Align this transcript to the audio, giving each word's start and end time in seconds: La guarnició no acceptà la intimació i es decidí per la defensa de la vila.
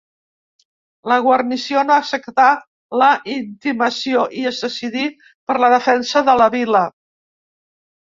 La 1.11 1.17
guarnició 1.27 1.83
no 1.89 1.97
acceptà 1.97 2.47
la 3.03 3.11
intimació 3.35 4.27
i 4.41 4.49
es 4.55 4.65
decidí 4.67 5.07
per 5.29 5.61
la 5.67 5.73
defensa 5.79 6.29
de 6.33 6.41
la 6.45 6.53
vila. 6.61 6.87